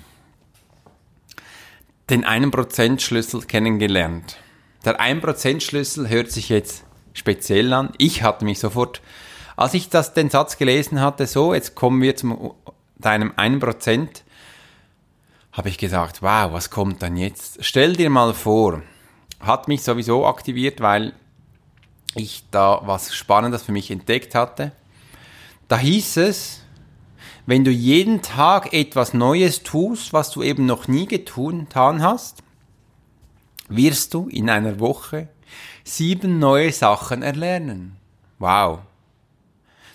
den 2.09 2.25
1%-Schlüssel 2.25 3.43
kennengelernt. 3.43 4.37
Der 4.85 5.01
1%-Schlüssel 5.01 6.09
hört 6.09 6.31
sich 6.31 6.51
jetzt 6.51 6.85
speziell 7.15 7.73
an. 7.73 7.91
Ich 7.99 8.23
hatte 8.23 8.45
mich 8.45 8.61
sofort, 8.61 9.03
als 9.57 9.75
ich 9.75 9.89
das, 9.89 10.15
den 10.15 10.31
Satz 10.31 10.57
gelesen 10.57 11.01
hatte, 11.01 11.27
so, 11.27 11.53
jetzt 11.53 11.75
kommen 11.75 12.01
wir 12.01 12.15
zu 12.15 12.55
deinem 13.01 13.33
1%, 13.33 14.09
habe 15.51 15.69
ich 15.69 15.79
gesagt, 15.79 16.23
wow, 16.23 16.53
was 16.53 16.71
kommt 16.71 17.03
dann 17.03 17.17
jetzt? 17.17 17.59
Stell 17.65 17.95
dir 17.95 18.09
mal 18.09 18.35
vor, 18.35 18.83
hat 19.41 19.67
mich 19.67 19.83
sowieso 19.83 20.27
aktiviert, 20.27 20.81
weil 20.81 21.13
ich 22.15 22.45
da 22.53 22.83
was 22.85 23.17
Spannendes 23.17 23.65
für 23.65 23.73
mich 23.73 23.91
entdeckt 23.91 24.37
hatte. 24.37 24.71
Da 25.73 25.79
hieß 25.79 26.19
es, 26.19 26.61
wenn 27.47 27.65
du 27.65 27.71
jeden 27.71 28.21
Tag 28.21 28.75
etwas 28.75 29.15
Neues 29.15 29.63
tust, 29.63 30.13
was 30.13 30.31
du 30.31 30.43
eben 30.43 30.67
noch 30.67 30.87
nie 30.87 31.07
getan 31.07 32.03
hast, 32.03 32.43
wirst 33.71 34.13
du 34.13 34.29
in 34.29 34.51
einer 34.51 34.81
Woche 34.81 35.29
sieben 35.83 36.39
neue 36.39 36.73
Sachen 36.73 37.23
erlernen. 37.23 37.97
Wow. 38.39 38.81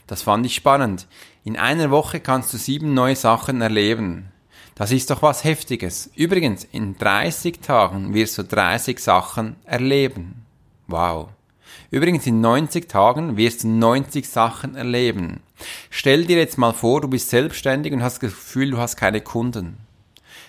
Das 0.07 0.23
fand 0.23 0.47
ich 0.47 0.55
spannend. 0.55 1.05
In 1.43 1.57
einer 1.57 1.91
Woche 1.91 2.21
kannst 2.21 2.51
du 2.53 2.57
sieben 2.57 2.95
neue 2.95 3.15
Sachen 3.15 3.61
erleben. 3.61 4.31
Das 4.73 4.91
ist 4.91 5.11
doch 5.11 5.21
was 5.21 5.43
Heftiges. 5.43 6.09
Übrigens, 6.15 6.63
in 6.63 6.97
30 6.97 7.59
Tagen 7.59 8.15
wirst 8.15 8.35
du 8.39 8.43
30 8.43 8.97
Sachen 8.97 9.57
erleben. 9.63 10.43
Wow. 10.87 11.29
Übrigens, 11.89 12.27
in 12.27 12.41
90 12.41 12.89
Tagen 12.89 13.37
wirst 13.37 13.63
du 13.63 13.69
90 13.69 14.27
Sachen 14.27 14.75
erleben. 14.75 15.41
Stell 15.89 16.25
dir 16.25 16.37
jetzt 16.37 16.57
mal 16.57 16.73
vor, 16.73 17.01
du 17.01 17.07
bist 17.07 17.29
selbstständig 17.29 17.93
und 17.93 18.03
hast 18.03 18.15
das 18.15 18.31
Gefühl, 18.31 18.71
du 18.71 18.77
hast 18.77 18.97
keine 18.97 19.21
Kunden. 19.21 19.77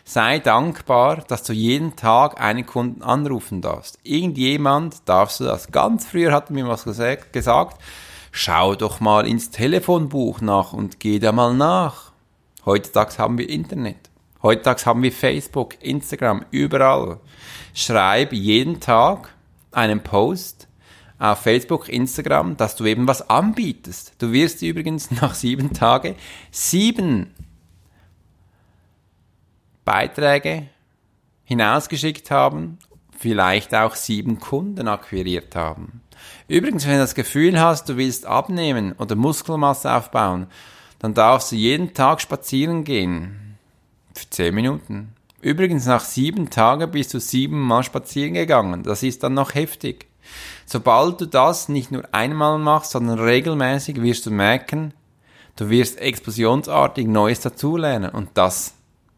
Sei 0.04 0.38
dankbar, 0.38 1.18
dass 1.28 1.42
du 1.42 1.52
jeden 1.52 1.95
Tag 1.95 2.40
einen 2.40 2.64
Kunden 2.64 3.02
anrufen 3.02 3.61
darfst. 3.61 3.99
Irgendjemand 4.02 5.07
darfst 5.07 5.40
du 5.40 5.45
das. 5.45 5.71
Ganz 5.71 6.07
früher 6.07 6.33
hat 6.33 6.50
mir 6.50 6.66
was 6.66 6.85
gesagt, 6.85 7.76
schau 8.33 8.75
doch 8.75 9.00
mal 9.00 9.26
ins 9.26 9.50
Telefonbuch 9.50 10.40
nach 10.40 10.73
und 10.73 10.99
geh 10.99 11.18
da 11.18 11.30
mal 11.30 11.54
nach. 11.54 12.12
Heutzutage 12.64 13.18
haben 13.18 13.38
wir 13.38 13.49
Internet. 13.49 14.09
Heutzutage 14.42 14.87
haben 14.87 15.02
wir 15.02 15.12
Facebook, 15.12 15.75
Instagram, 15.83 16.45
überall. 16.50 17.21
Schreib 17.75 18.33
jeden 18.33 18.80
Tag 18.80 19.35
einen 19.73 20.02
Post 20.02 20.67
auf 21.18 21.40
Facebook, 21.40 21.88
Instagram, 21.88 22.56
dass 22.56 22.76
du 22.76 22.84
eben 22.84 23.08
was 23.08 23.28
anbietest. 23.28 24.14
Du 24.18 24.32
wirst 24.32 24.62
übrigens 24.62 25.10
nach 25.22 25.34
sieben 25.34 25.72
Tagen 25.72 26.14
sieben 26.50 27.34
Beiträge 29.84 30.68
hinausgeschickt 31.44 32.30
haben 32.30 32.78
vielleicht 33.18 33.75
auch 33.75 33.94
sieben 33.94 34.38
Kunden 34.38 34.88
akquiriert 34.88 35.56
haben. 35.56 36.00
Übrigens, 36.46 36.87
wenn 36.87 36.94
du 36.94 37.00
das 37.00 37.14
Gefühl 37.14 37.60
hast, 37.60 37.88
du 37.88 37.96
willst 37.96 38.26
abnehmen 38.26 38.92
oder 38.92 39.16
Muskelmasse 39.16 39.92
aufbauen, 39.92 40.46
dann 40.98 41.14
darfst 41.14 41.52
du 41.52 41.56
jeden 41.56 41.94
Tag 41.94 42.20
spazieren 42.20 42.84
gehen. 42.84 43.56
Für 44.14 44.30
zehn 44.30 44.54
Minuten. 44.54 45.14
Übrigens, 45.40 45.87
nach 45.87 46.04
sieben 46.04 46.50
Tagen 46.50 46.90
bist 46.90 47.14
du 47.14 47.20
siebenmal 47.20 47.84
spazieren 47.84 48.34
gegangen. 48.34 48.82
Das 48.82 49.02
ist 49.02 49.22
dann 49.22 49.34
noch 49.34 49.54
heftig. 49.54 50.06
Sobald 50.66 51.20
du 51.20 51.26
das 51.26 51.68
nicht 51.68 51.90
nur 51.90 52.04
einmal 52.12 52.58
machst, 52.58 52.90
sondern 52.90 53.18
regelmäßig, 53.18 54.02
wirst 54.02 54.26
du 54.26 54.30
merken, 54.30 54.92
du 55.56 55.70
wirst 55.70 55.99
explosionsartig 55.99 57.06
Neues 57.06 57.40
dazulernen. 57.40 58.11
Und 58.11 58.30
das, 58.35 58.75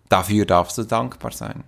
dafür 0.08 0.46
darfst 0.46 0.78
du 0.78 0.84
dankbar 0.84 1.32
sein. 1.32 1.64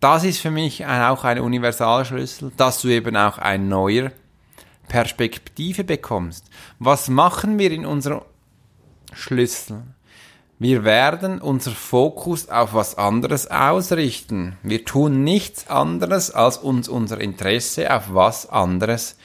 Das 0.00 0.24
ist 0.24 0.40
für 0.40 0.50
mich 0.50 0.86
auch 0.86 1.24
ein 1.24 1.40
Universalschlüssel, 1.40 2.52
dass 2.56 2.80
du 2.80 2.88
eben 2.88 3.16
auch 3.16 3.36
ein 3.36 3.68
neuer 3.68 4.10
Perspektive 4.88 5.84
bekommst. 5.84 6.46
Was 6.78 7.08
machen 7.08 7.58
wir 7.58 7.70
in 7.70 7.84
unserer 7.84 8.24
Schlüssel? 9.12 9.82
Wir 10.62 10.84
werden 10.84 11.40
unser 11.40 11.70
Fokus 11.70 12.50
auf 12.50 12.74
was 12.74 12.98
anderes 12.98 13.50
ausrichten. 13.50 14.58
Wir 14.62 14.84
tun 14.84 15.24
nichts 15.24 15.68
anderes, 15.68 16.32
als 16.32 16.58
uns 16.58 16.86
unser 16.86 17.18
Interesse 17.18 17.90
auf 17.90 18.12
was 18.12 18.46
anderes 18.46 19.16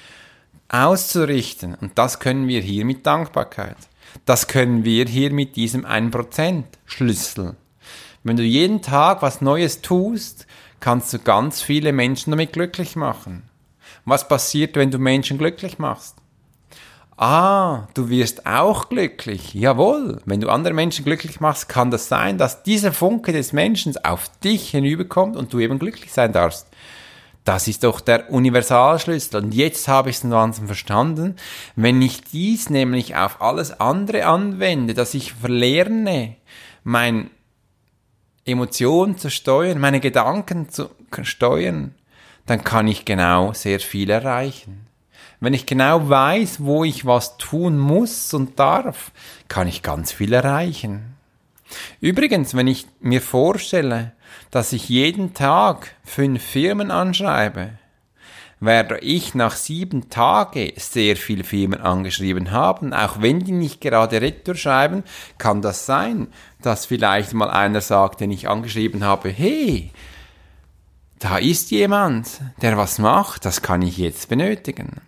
auszurichten. 0.69 1.75
Und 1.75 1.97
das 1.97 2.21
können 2.21 2.47
wir 2.47 2.61
hier 2.61 2.85
mit 2.85 3.05
Dankbarkeit. 3.05 3.75
Das 4.23 4.47
können 4.47 4.85
wir 4.85 5.07
hier 5.07 5.33
mit 5.33 5.57
diesem 5.57 5.85
1% 5.85 6.63
Schlüssel. 6.85 7.57
Wenn 8.23 8.37
du 8.37 8.43
jeden 8.43 8.81
Tag 8.81 9.21
was 9.21 9.41
Neues 9.41 9.81
tust, 9.81 10.47
kannst 10.79 11.11
du 11.11 11.19
ganz 11.19 11.61
viele 11.61 11.91
Menschen 11.91 12.31
damit 12.31 12.53
glücklich 12.53 12.95
machen. 12.95 13.43
Was 14.05 14.29
passiert, 14.29 14.77
wenn 14.77 14.89
du 14.89 14.99
Menschen 14.99 15.37
glücklich 15.37 15.79
machst? 15.79 16.15
Ah, 17.17 17.87
du 17.93 18.09
wirst 18.09 18.45
auch 18.45 18.89
glücklich. 18.89 19.53
Jawohl. 19.53 20.21
Wenn 20.25 20.41
du 20.41 20.49
andere 20.49 20.73
Menschen 20.73 21.05
glücklich 21.05 21.39
machst, 21.39 21.69
kann 21.69 21.89
das 21.89 22.09
sein, 22.09 22.37
dass 22.37 22.63
dieser 22.63 22.91
Funke 22.91 23.31
des 23.31 23.53
Menschen 23.53 23.95
auf 24.03 24.29
dich 24.39 24.71
hinüberkommt 24.71 25.37
und 25.37 25.53
du 25.53 25.59
eben 25.59 25.79
glücklich 25.79 26.11
sein 26.11 26.33
darfst. 26.33 26.67
Das 27.45 27.67
ist 27.67 27.83
doch 27.83 28.01
der 28.01 28.31
Universalschlüssel. 28.31 29.43
Und 29.43 29.53
jetzt 29.53 29.87
habe 29.87 30.09
ich 30.09 30.17
es 30.17 30.23
langsam 30.23 30.65
verstanden. 30.65 31.37
Wenn 31.75 32.01
ich 32.01 32.21
dies 32.21 32.69
nämlich 32.69 33.15
auf 33.15 33.41
alles 33.41 33.79
andere 33.79 34.25
anwende, 34.25 34.93
dass 34.93 35.13
ich 35.13 35.33
verlerne, 35.33 36.35
mein 36.83 37.29
Emotionen 38.43 39.17
zu 39.17 39.29
steuern, 39.29 39.79
meine 39.79 40.01
Gedanken 40.01 40.69
zu 40.69 40.89
steuern, 41.21 41.95
dann 42.45 42.63
kann 42.63 42.87
ich 42.87 43.05
genau 43.05 43.53
sehr 43.53 43.79
viel 43.79 44.09
erreichen. 44.09 44.84
Wenn 45.45 45.53
ich 45.53 45.67
genau 45.67 46.09
weiß, 46.09 46.63
wo 46.63 46.83
ich 46.83 47.05
was 47.05 47.37
tun 47.37 47.77
muss 47.77 48.33
und 48.33 48.57
darf, 48.57 49.11
kann 49.47 49.67
ich 49.67 49.83
ganz 49.83 50.11
viel 50.11 50.33
erreichen. 50.33 51.17
Übrigens, 52.01 52.55
wenn 52.55 52.65
ich 52.65 52.87
mir 52.99 53.21
vorstelle, 53.21 54.13
dass 54.49 54.73
ich 54.73 54.89
jeden 54.89 55.35
Tag 55.35 55.93
fünf 56.03 56.41
Firmen 56.41 56.89
anschreibe, 56.89 57.77
werde 58.59 58.97
ich 59.01 59.35
nach 59.35 59.55
sieben 59.55 60.09
Tagen 60.09 60.71
sehr 60.77 61.15
viele 61.15 61.43
Firmen 61.43 61.79
angeschrieben 61.79 62.49
haben. 62.49 62.91
Auch 62.91 63.21
wenn 63.21 63.41
die 63.41 63.51
nicht 63.51 63.81
gerade 63.81 64.21
Retour 64.21 64.55
schreiben, 64.55 65.03
kann 65.37 65.61
das 65.61 65.85
sein, 65.85 66.29
dass 66.63 66.87
vielleicht 66.87 67.33
mal 67.35 67.51
einer 67.51 67.81
sagt, 67.81 68.19
den 68.19 68.31
ich 68.31 68.49
angeschrieben 68.49 69.03
habe, 69.03 69.29
hey, 69.29 69.91
da 71.19 71.37
ist 71.37 71.69
jemand, 71.69 72.41
der 72.63 72.77
was 72.77 72.97
macht, 72.97 73.45
das 73.45 73.61
kann 73.61 73.83
ich 73.83 73.97
jetzt 73.97 74.27
benötigen. 74.27 75.01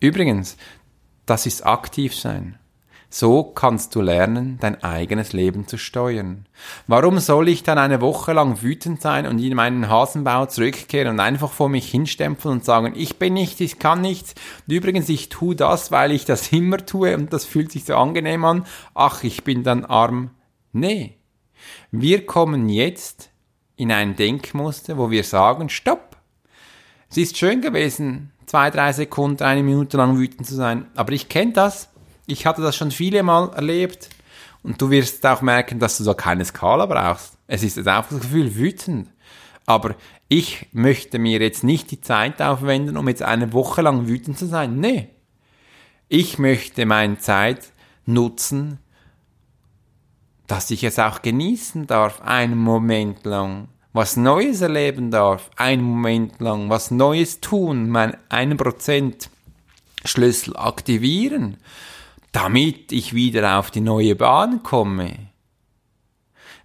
Übrigens, 0.00 0.56
das 1.26 1.46
ist 1.46 1.66
aktiv 1.66 2.14
sein. 2.14 2.58
So 3.16 3.44
kannst 3.44 3.94
du 3.94 4.00
lernen, 4.00 4.58
dein 4.60 4.82
eigenes 4.82 5.32
Leben 5.32 5.68
zu 5.68 5.78
steuern. 5.78 6.46
Warum 6.88 7.20
soll 7.20 7.48
ich 7.48 7.62
dann 7.62 7.78
eine 7.78 8.00
Woche 8.00 8.32
lang 8.32 8.60
wütend 8.60 9.00
sein 9.00 9.28
und 9.28 9.38
in 9.38 9.54
meinen 9.54 9.88
Hasenbau 9.88 10.46
zurückkehren 10.46 11.12
und 11.12 11.20
einfach 11.20 11.52
vor 11.52 11.68
mich 11.68 11.88
hinstempeln 11.88 12.54
und 12.54 12.64
sagen, 12.64 12.94
ich 12.96 13.20
bin 13.20 13.34
nichts, 13.34 13.60
ich 13.60 13.78
kann 13.78 14.00
nichts. 14.00 14.34
Und 14.66 14.74
übrigens, 14.74 15.08
ich 15.08 15.28
tue 15.28 15.54
das, 15.54 15.92
weil 15.92 16.10
ich 16.10 16.24
das 16.24 16.50
immer 16.50 16.84
tue 16.84 17.14
und 17.14 17.32
das 17.32 17.44
fühlt 17.44 17.70
sich 17.70 17.84
so 17.84 17.94
angenehm 17.94 18.44
an. 18.44 18.66
Ach, 18.94 19.22
ich 19.22 19.44
bin 19.44 19.62
dann 19.62 19.84
arm. 19.84 20.30
Nee. 20.72 21.16
Wir 21.92 22.26
kommen 22.26 22.68
jetzt 22.68 23.30
in 23.76 23.92
ein 23.92 24.16
Denkmuster, 24.16 24.98
wo 24.98 25.12
wir 25.12 25.22
sagen, 25.22 25.68
stopp. 25.68 26.16
Es 27.10 27.16
ist 27.16 27.38
schön 27.38 27.60
gewesen, 27.60 28.32
zwei, 28.46 28.70
drei 28.70 28.92
Sekunden, 28.92 29.42
eine 29.42 29.62
Minute 29.62 29.96
lang 29.96 30.18
wütend 30.18 30.46
zu 30.46 30.54
sein, 30.54 30.86
aber 30.94 31.12
ich 31.12 31.28
kenne 31.28 31.52
das 31.52 31.88
ich 32.26 32.46
hatte 32.46 32.62
das 32.62 32.76
schon 32.76 32.90
viele 32.90 33.22
Mal 33.22 33.52
erlebt 33.54 34.08
und 34.62 34.80
du 34.80 34.90
wirst 34.90 35.24
auch 35.26 35.42
merken, 35.42 35.78
dass 35.78 35.98
du 35.98 36.04
da 36.04 36.14
keine 36.14 36.44
Skala 36.44 36.86
brauchst. 36.86 37.36
Es 37.46 37.62
ist 37.62 37.76
jetzt 37.76 37.88
auch 37.88 38.06
das 38.08 38.20
Gefühl 38.20 38.54
wütend. 38.56 39.10
Aber 39.66 39.94
ich 40.28 40.66
möchte 40.72 41.18
mir 41.18 41.40
jetzt 41.40 41.64
nicht 41.64 41.90
die 41.90 42.00
Zeit 42.00 42.40
aufwenden, 42.40 42.96
um 42.96 43.08
jetzt 43.08 43.22
eine 43.22 43.52
Woche 43.52 43.82
lang 43.82 44.06
wütend 44.06 44.38
zu 44.38 44.46
sein. 44.46 44.78
Nee. 44.80 45.08
Ich 46.08 46.38
möchte 46.38 46.86
meine 46.86 47.18
Zeit 47.18 47.72
nutzen, 48.06 48.78
dass 50.46 50.70
ich 50.70 50.84
es 50.84 50.98
auch 50.98 51.22
genießen 51.22 51.86
darf, 51.86 52.20
einen 52.20 52.58
Moment 52.58 53.24
lang, 53.24 53.68
was 53.94 54.18
Neues 54.18 54.60
erleben 54.60 55.10
darf, 55.10 55.50
einen 55.56 55.82
Moment 55.82 56.40
lang, 56.40 56.68
was 56.68 56.90
Neues 56.90 57.40
tun, 57.40 57.88
mein 57.88 58.14
1% 58.28 59.28
Schlüssel 60.04 60.54
aktivieren 60.58 61.56
damit 62.34 62.90
ich 62.90 63.14
wieder 63.14 63.60
auf 63.60 63.70
die 63.70 63.80
neue 63.80 64.16
Bahn 64.16 64.64
komme. 64.64 65.14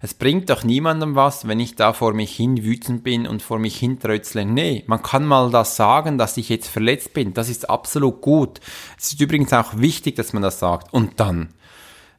Es 0.02 0.14
bringt 0.14 0.50
doch 0.50 0.64
niemandem 0.64 1.14
was, 1.14 1.46
wenn 1.46 1.60
ich 1.60 1.76
da 1.76 1.92
vor 1.92 2.12
mich 2.12 2.34
hin 2.34 2.64
wütend 2.64 3.04
bin 3.04 3.26
und 3.26 3.40
vor 3.40 3.60
mich 3.60 3.78
hin 3.78 4.00
trötzle. 4.00 4.44
Nee, 4.44 4.82
man 4.88 5.02
kann 5.02 5.24
mal 5.24 5.50
das 5.50 5.76
sagen, 5.76 6.18
dass 6.18 6.36
ich 6.38 6.48
jetzt 6.48 6.68
verletzt 6.68 7.12
bin. 7.12 7.34
Das 7.34 7.48
ist 7.48 7.70
absolut 7.70 8.20
gut. 8.20 8.60
Es 8.98 9.12
ist 9.12 9.20
übrigens 9.20 9.52
auch 9.52 9.76
wichtig, 9.76 10.16
dass 10.16 10.32
man 10.32 10.42
das 10.42 10.58
sagt. 10.58 10.92
Und 10.92 11.20
dann 11.20 11.50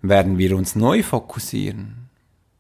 werden 0.02 0.38
wir 0.38 0.56
uns 0.56 0.76
neu 0.76 1.04
fokussieren. 1.04 2.10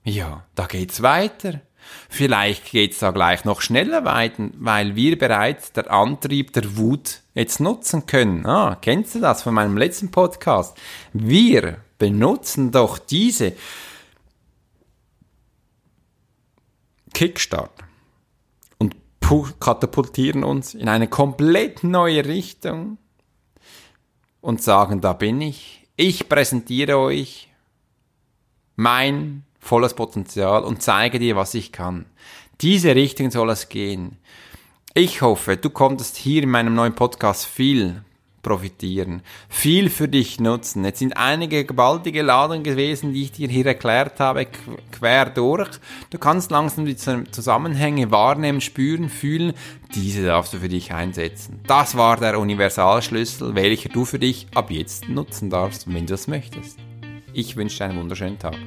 Ja, 0.03 0.43
da 0.55 0.65
geht's 0.65 1.01
weiter. 1.01 1.61
Vielleicht 2.09 2.71
geht's 2.71 2.99
da 2.99 3.11
gleich 3.11 3.45
noch 3.45 3.61
schneller 3.61 4.05
weiter, 4.05 4.49
weil 4.55 4.95
wir 4.95 5.17
bereits 5.17 5.71
der 5.71 5.91
Antrieb 5.91 6.53
der 6.53 6.77
Wut 6.77 7.21
jetzt 7.33 7.59
nutzen 7.59 8.05
können. 8.05 8.45
Ah, 8.45 8.77
kennst 8.81 9.15
du 9.15 9.19
das 9.19 9.43
von 9.43 9.53
meinem 9.53 9.77
letzten 9.77 10.11
Podcast? 10.11 10.77
Wir 11.13 11.77
benutzen 11.97 12.71
doch 12.71 12.97
diese 12.97 13.53
Kickstart 17.13 17.71
und 18.77 18.95
katapultieren 19.59 20.43
uns 20.43 20.73
in 20.73 20.89
eine 20.89 21.07
komplett 21.07 21.83
neue 21.83 22.25
Richtung 22.25 22.97
und 24.41 24.61
sagen, 24.61 25.01
da 25.01 25.13
bin 25.13 25.39
ich. 25.41 25.87
Ich 25.95 26.27
präsentiere 26.27 26.97
euch 26.97 27.49
mein 28.75 29.43
volles 29.61 29.93
Potenzial 29.93 30.63
und 30.63 30.81
zeige 30.81 31.19
dir, 31.19 31.37
was 31.37 31.53
ich 31.53 31.71
kann. 31.71 32.05
Diese 32.59 32.95
Richtung 32.95 33.31
soll 33.31 33.49
es 33.51 33.69
gehen. 33.69 34.17
Ich 34.93 35.21
hoffe, 35.21 35.55
du 35.55 35.69
konntest 35.69 36.17
hier 36.17 36.43
in 36.43 36.49
meinem 36.49 36.75
neuen 36.75 36.93
Podcast 36.93 37.45
viel 37.45 38.03
profitieren, 38.41 39.21
viel 39.49 39.89
für 39.89 40.07
dich 40.07 40.39
nutzen. 40.39 40.83
Jetzt 40.83 40.99
sind 40.99 41.15
einige 41.15 41.63
gewaltige 41.63 42.23
Ladungen 42.23 42.63
gewesen, 42.63 43.13
die 43.13 43.23
ich 43.23 43.31
dir 43.31 43.47
hier 43.47 43.65
erklärt 43.65 44.19
habe, 44.19 44.47
quer 44.91 45.25
durch. 45.29 45.69
Du 46.09 46.17
kannst 46.17 46.51
langsam 46.51 46.85
die 46.85 46.95
Zusammenhänge 46.95 48.11
wahrnehmen, 48.11 48.61
spüren, 48.61 49.09
fühlen. 49.09 49.53
Diese 49.95 50.25
darfst 50.25 50.53
du 50.53 50.57
für 50.57 50.69
dich 50.69 50.93
einsetzen. 50.93 51.59
Das 51.67 51.95
war 51.95 52.17
der 52.17 52.39
Universalschlüssel, 52.39 53.55
welcher 53.55 53.89
du 53.89 54.05
für 54.05 54.19
dich 54.19 54.47
ab 54.55 54.71
jetzt 54.71 55.07
nutzen 55.07 55.49
darfst, 55.49 55.91
wenn 55.91 56.07
du 56.07 56.15
es 56.15 56.27
möchtest. 56.27 56.79
Ich 57.33 57.55
wünsche 57.55 57.77
dir 57.77 57.85
einen 57.85 57.99
wunderschönen 57.99 58.39
Tag. 58.39 58.57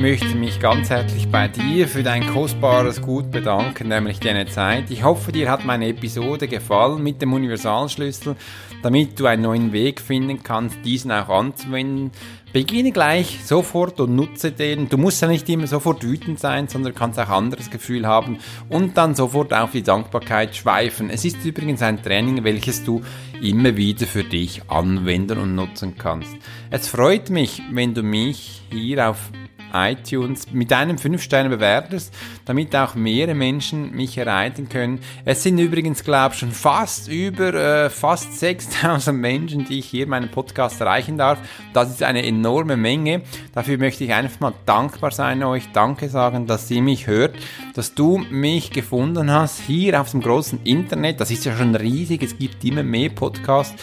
Möchte 0.00 0.34
mich 0.34 0.60
ganz 0.60 0.88
herzlich 0.88 1.28
bei 1.28 1.46
dir 1.46 1.86
für 1.86 2.02
dein 2.02 2.26
kostbares 2.32 3.02
Gut 3.02 3.30
bedanken, 3.30 3.88
nämlich 3.88 4.18
deine 4.18 4.46
Zeit. 4.46 4.90
Ich 4.90 5.04
hoffe, 5.04 5.30
dir 5.30 5.50
hat 5.50 5.66
meine 5.66 5.88
Episode 5.88 6.48
gefallen 6.48 7.02
mit 7.02 7.20
dem 7.20 7.34
Universalschlüssel, 7.34 8.34
damit 8.82 9.20
du 9.20 9.26
einen 9.26 9.42
neuen 9.42 9.72
Weg 9.74 10.00
finden 10.00 10.42
kannst, 10.42 10.78
diesen 10.86 11.12
auch 11.12 11.28
anzuwenden. 11.28 12.12
Beginne 12.50 12.92
gleich 12.92 13.40
sofort 13.44 14.00
und 14.00 14.16
nutze 14.16 14.52
den. 14.52 14.88
Du 14.88 14.96
musst 14.96 15.20
ja 15.20 15.28
nicht 15.28 15.46
immer 15.50 15.66
sofort 15.66 16.02
wütend 16.02 16.40
sein, 16.40 16.66
sondern 16.66 16.94
kannst 16.94 17.20
auch 17.20 17.28
anderes 17.28 17.70
Gefühl 17.70 18.06
haben 18.06 18.38
und 18.70 18.96
dann 18.96 19.14
sofort 19.14 19.52
auf 19.52 19.72
die 19.72 19.82
Dankbarkeit 19.82 20.56
schweifen. 20.56 21.10
Es 21.10 21.26
ist 21.26 21.44
übrigens 21.44 21.82
ein 21.82 22.02
Training, 22.02 22.42
welches 22.42 22.84
du 22.84 23.02
immer 23.42 23.76
wieder 23.76 24.06
für 24.06 24.24
dich 24.24 24.62
anwenden 24.68 25.38
und 25.38 25.54
nutzen 25.54 25.96
kannst. 25.98 26.34
Es 26.70 26.88
freut 26.88 27.28
mich, 27.28 27.62
wenn 27.70 27.92
du 27.92 28.02
mich 28.02 28.62
hier 28.70 29.10
auf 29.10 29.30
iTunes 29.72 30.50
mit 30.52 30.72
einem 30.72 30.96
5-Sterne 30.96 31.48
bewertest, 31.48 32.14
damit 32.44 32.74
auch 32.76 32.94
mehrere 32.94 33.34
Menschen 33.34 33.92
mich 33.92 34.16
erreichen 34.18 34.68
können. 34.68 35.00
Es 35.24 35.42
sind 35.42 35.58
übrigens, 35.58 36.04
glaube 36.04 36.34
ich, 36.34 36.40
schon 36.40 36.52
fast 36.52 37.08
über 37.08 37.54
äh, 37.54 37.90
fast 37.90 38.38
6000 38.38 39.18
Menschen, 39.18 39.64
die 39.64 39.80
ich 39.80 39.86
hier 39.86 40.06
meinen 40.06 40.30
Podcast 40.30 40.80
erreichen 40.80 41.18
darf. 41.18 41.38
Das 41.72 41.90
ist 41.90 42.02
eine 42.02 42.24
enorme 42.24 42.76
Menge. 42.76 43.22
Dafür 43.54 43.78
möchte 43.78 44.04
ich 44.04 44.12
einfach 44.12 44.40
mal 44.40 44.54
dankbar 44.66 45.10
sein 45.10 45.42
euch, 45.42 45.64
danke 45.72 46.08
sagen, 46.08 46.46
dass 46.46 46.70
ihr 46.70 46.82
mich 46.82 47.06
hört, 47.06 47.34
dass 47.74 47.94
du 47.94 48.18
mich 48.30 48.70
gefunden 48.70 49.30
hast 49.30 49.60
hier 49.60 50.00
auf 50.00 50.10
dem 50.10 50.20
großen 50.20 50.60
Internet. 50.64 51.20
Das 51.20 51.30
ist 51.30 51.44
ja 51.44 51.56
schon 51.56 51.74
riesig. 51.74 52.22
Es 52.22 52.38
gibt 52.38 52.64
immer 52.64 52.82
mehr 52.82 53.10
Podcasts, 53.10 53.74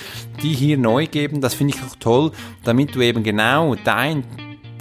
die 0.41 0.53
hier 0.53 0.77
neu 0.77 1.07
geben. 1.07 1.41
Das 1.41 1.53
finde 1.53 1.75
ich 1.75 1.83
auch 1.83 1.95
toll, 1.99 2.31
damit 2.63 2.95
du 2.95 3.01
eben 3.01 3.23
genau 3.23 3.75
dein 3.75 4.23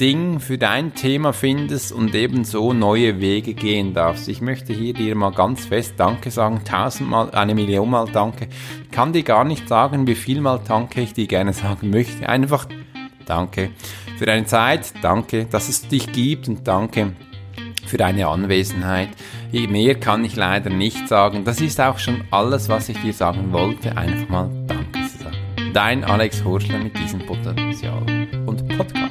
Ding 0.01 0.41
für 0.41 0.59
dein 0.59 0.95
Thema 0.95 1.33
findest 1.33 1.93
und 1.93 2.15
ebenso 2.15 2.73
neue 2.73 3.21
Wege 3.21 3.55
gehen 3.55 3.95
darfst. 3.95 4.29
Ich 4.29 4.41
möchte 4.41 4.73
hier 4.73 4.93
dir 4.93 5.15
mal 5.15 5.33
ganz 5.33 5.67
fest 5.67 5.95
Danke 5.97 6.31
sagen, 6.31 6.63
tausendmal, 6.65 7.31
eine 7.31 7.55
Million 7.55 7.91
Mal 7.91 8.07
Danke. 8.13 8.49
Ich 8.85 8.91
kann 8.91 9.13
dir 9.13 9.23
gar 9.23 9.45
nicht 9.45 9.69
sagen, 9.69 10.07
wie 10.07 10.15
viel 10.15 10.41
Mal 10.41 10.61
Danke 10.67 11.01
ich 11.01 11.15
dir 11.15 11.27
gerne 11.27 11.53
sagen 11.53 11.91
möchte. 11.91 12.29
Einfach 12.29 12.67
Danke 13.25 13.71
für 14.19 14.27
deine 14.27 14.47
Zeit, 14.47 14.93
danke, 15.03 15.47
dass 15.47 15.69
es 15.69 15.89
dich 15.89 16.13
gibt 16.13 16.49
und 16.49 16.67
danke 16.67 17.13
für 17.85 17.97
deine 17.97 18.29
Anwesenheit. 18.29 19.09
Mehr 19.53 19.95
kann 19.95 20.25
ich 20.25 20.37
leider 20.37 20.71
nicht 20.71 21.09
sagen. 21.09 21.45
Das 21.45 21.61
ist 21.61 21.81
auch 21.81 21.99
schon 21.99 22.25
alles, 22.31 22.69
was 22.69 22.89
ich 22.89 23.01
dir 23.01 23.13
sagen 23.13 23.53
wollte. 23.53 23.97
Einfach 23.97 24.29
mal 24.29 24.51
Danke 24.67 25.09
zu 25.09 25.25
sagen. 25.25 25.37
Dein 25.73 26.05
Alex 26.05 26.45
Horschler 26.45 26.79
mit 26.79 26.97
diesem 26.99 27.21
Potenzial 27.27 28.03
und 28.47 28.67
Podcast. 28.77 29.06